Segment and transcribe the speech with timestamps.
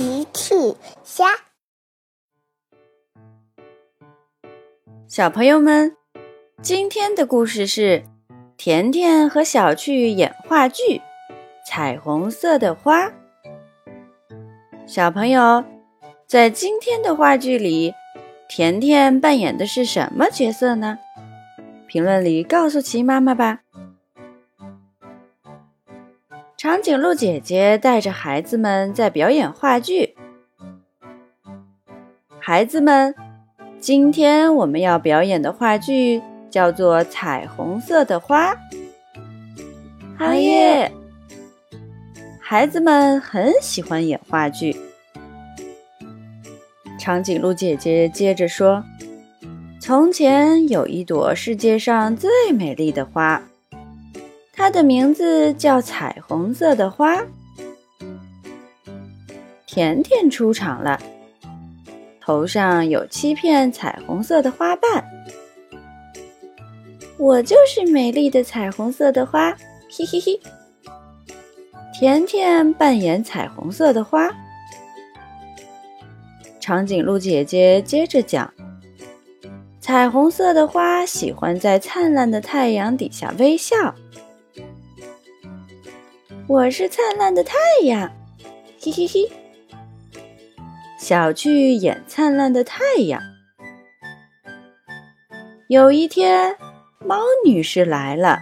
[0.00, 0.54] 奇趣
[1.04, 1.26] 虾，
[5.06, 5.94] 小朋友们，
[6.62, 8.04] 今天的故事是
[8.56, 10.82] 甜甜和小趣演话剧
[11.66, 13.08] 《彩虹色的花》。
[14.86, 15.62] 小朋友，
[16.26, 17.92] 在今天的话剧里，
[18.48, 20.98] 甜甜扮演的是什么角色呢？
[21.86, 23.60] 评论里告诉奇妈妈吧。
[26.62, 30.14] 长颈鹿姐姐带着孩子们在表演话剧。
[32.38, 33.14] 孩子们，
[33.80, 36.20] 今天我们要表演的话剧
[36.50, 38.54] 叫做《彩虹色的花》。
[40.18, 40.92] 好耶！
[42.38, 44.76] 孩子们很喜欢演话剧。
[46.98, 48.84] 长颈鹿姐姐接着说
[49.80, 53.42] ：“从前有一朵世界上最美丽的花。”
[54.60, 57.24] 它的名字叫彩虹色的花。
[59.66, 61.00] 甜甜出场了，
[62.20, 65.02] 头上有七片彩虹色的花瓣。
[67.16, 69.50] 我就是美丽的彩虹色的花，
[69.90, 70.38] 嘿嘿嘿。
[71.98, 74.30] 甜甜扮演彩虹色的花。
[76.60, 78.52] 长颈鹿姐姐接着讲：
[79.80, 83.94] 彩虹色的花喜欢在灿烂的太阳底下微笑。
[86.50, 88.10] 我是灿烂的太阳，
[88.82, 89.30] 嘿嘿嘿。
[90.98, 93.22] 小趣演灿烂的太阳。
[95.68, 96.56] 有一天，
[97.06, 98.40] 猫女士来了。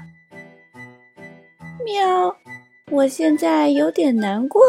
[1.84, 2.34] 喵，
[2.90, 4.62] 我现在有点难过。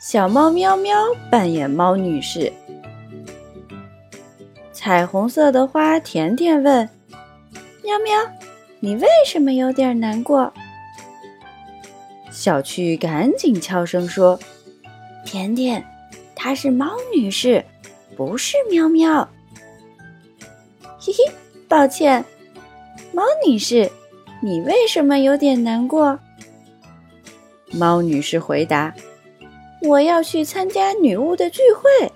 [0.00, 0.98] 小猫喵喵
[1.30, 2.52] 扮演猫女士。
[4.72, 6.88] 彩虹色的花甜甜问：
[7.84, 8.18] 喵喵，
[8.80, 10.52] 你为什么有点难过？
[12.32, 14.40] 小趣赶紧悄声说
[15.24, 15.84] ：“甜甜，
[16.34, 17.62] 她是猫女士，
[18.16, 19.28] 不是喵喵。”
[20.98, 21.32] 嘿嘿，
[21.68, 22.24] 抱歉，
[23.12, 23.90] 猫女士，
[24.40, 26.18] 你为什么有点难过？
[27.70, 28.94] 猫女士回答
[29.84, 32.10] ：“我要去参加女巫的聚会，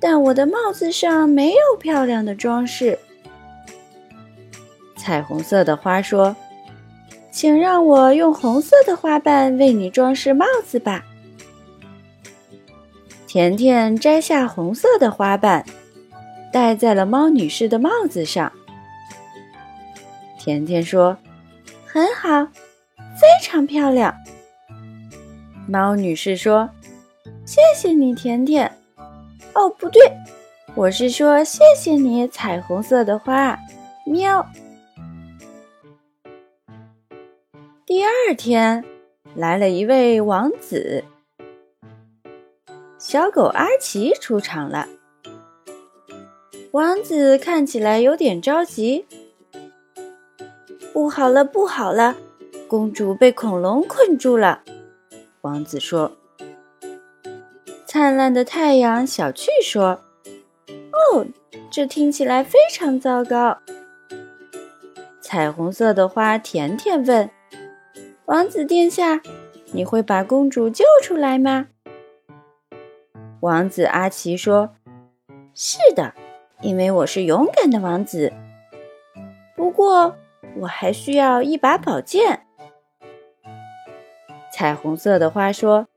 [0.00, 2.98] 但我的帽子上没有漂亮的装饰。”
[4.98, 6.34] 彩虹色的花说。
[7.30, 11.04] 请让我用红色的花瓣为你装饰帽子吧。
[13.26, 15.64] 甜甜摘下红色的花瓣，
[16.52, 18.52] 戴在了猫女士的帽子上。
[20.38, 21.16] 甜甜说
[21.86, 22.44] ：“很好，
[22.96, 24.12] 非常漂亮。”
[25.68, 26.68] 猫女士说
[27.46, 28.70] ：“谢谢你，甜甜。”
[29.54, 30.02] 哦，不对，
[30.74, 33.56] 我是说谢谢你，彩虹色的花。
[34.06, 34.44] 喵。
[37.90, 38.84] 第二天，
[39.34, 41.02] 来了一位王子。
[43.00, 44.86] 小狗阿奇出场了。
[46.70, 49.04] 王子看起来有点着急。
[50.92, 52.14] 不好了，不好了，
[52.68, 54.62] 公主被恐龙困住了。
[55.40, 56.12] 王子说
[57.84, 60.00] ：“灿烂的太阳。”小趣说
[61.12, 61.26] ：“哦，
[61.72, 63.58] 这听起来非常糟糕。”
[65.20, 67.28] 彩虹色的花甜甜问。
[68.30, 69.20] 王子殿下，
[69.72, 71.66] 你会把公主救出来吗？
[73.40, 74.70] 王子阿奇说
[75.52, 76.14] ：“是的，
[76.60, 78.32] 因为我是勇敢的王子。
[79.56, 80.14] 不过，
[80.58, 82.46] 我还需要一把宝剑。”
[84.54, 85.88] 彩虹色的花说：“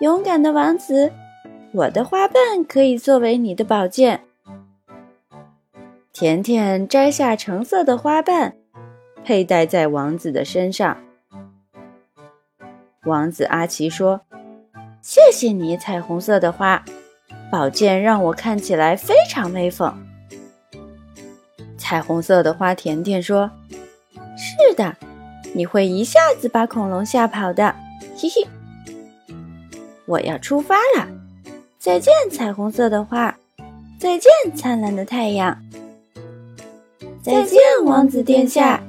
[0.00, 1.12] 勇敢的王子，
[1.74, 4.22] 我的花瓣可以作为你的宝剑。”
[6.14, 8.56] 甜甜摘下橙色的花瓣，
[9.22, 10.96] 佩戴在王子的身上。
[13.06, 14.20] 王子阿奇说
[15.00, 16.84] ：“谢谢你，彩虹色的花，
[17.50, 20.06] 宝剑让我看起来非常威风。”
[21.78, 23.50] 彩虹色的花甜甜说
[24.36, 24.96] ：“是的，
[25.54, 27.74] 你会一下子把恐龙吓跑的。”
[28.18, 28.46] 嘿嘿，
[30.04, 31.08] 我要出发了，
[31.78, 33.34] 再见，彩虹色的花，
[33.98, 35.58] 再见，灿烂的太阳，
[37.22, 38.82] 再见，王子殿下。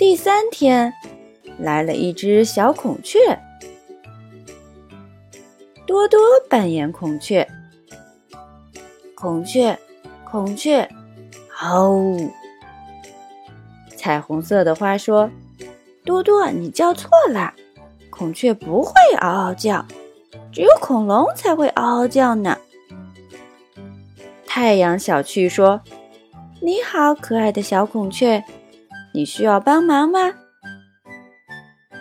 [0.00, 0.94] 第三天，
[1.58, 3.18] 来了一只小孔雀。
[5.86, 6.18] 多多
[6.48, 7.46] 扮演孔雀。
[9.14, 9.78] 孔雀，
[10.24, 10.88] 孔雀，
[11.50, 12.30] 嗷！
[13.94, 15.30] 彩虹色的花说
[16.02, 17.52] ：“多多，你叫错了，
[18.08, 19.84] 孔雀不会嗷嗷叫，
[20.50, 22.56] 只有恐龙才会嗷嗷叫呢。”
[24.48, 25.82] 太阳小趣说
[26.62, 28.42] ：“你好，可爱的小孔雀。”
[29.12, 30.32] 你需要帮忙吗？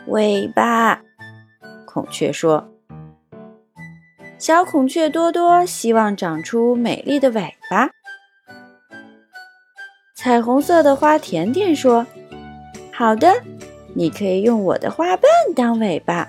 [0.08, 1.02] 尾巴。
[1.86, 2.70] 孔雀说
[4.38, 7.90] ：“小孔雀多多希望长出美丽的尾巴。”
[10.16, 12.06] 彩虹色的花甜甜说
[12.94, 13.42] ：“好的，
[13.96, 16.28] 你可以用我的花瓣当尾巴。”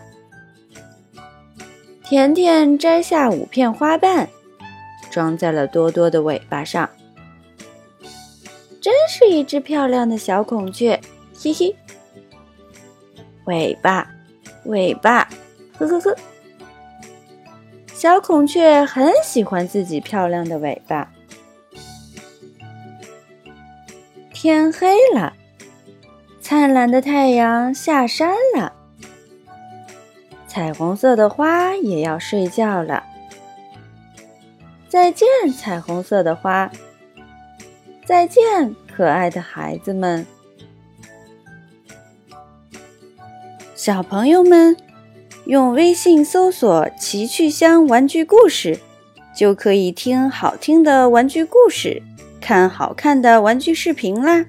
[2.05, 4.29] 甜甜摘下五片花瓣，
[5.11, 6.89] 装在了多多的尾巴上。
[8.81, 11.01] 真是一只漂亮的小孔雀，
[11.39, 11.77] 嘿嘿。
[13.45, 14.11] 尾巴，
[14.65, 15.29] 尾巴，
[15.77, 16.17] 呵呵呵。
[17.93, 21.13] 小孔雀很喜欢自己漂亮的尾巴。
[24.33, 25.35] 天黑了，
[26.41, 28.73] 灿烂的太阳下山了，
[30.47, 33.05] 彩虹色的花也要睡觉了。
[34.89, 36.71] 再见，彩虹色的花。
[38.11, 40.27] 再见，可爱的孩子们。
[43.77, 44.77] 小朋友们，
[45.45, 48.81] 用微信搜索“奇趣箱玩具故事”，
[49.33, 52.03] 就可以听好听的玩具故事。
[52.41, 54.45] 看好看的玩具视频啦！